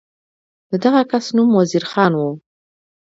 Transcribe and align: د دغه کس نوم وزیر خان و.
د 0.69 0.71
دغه 0.83 1.01
کس 1.11 1.25
نوم 1.35 1.49
وزیر 1.59 1.83
خان 1.91 2.13
و. 2.17 2.21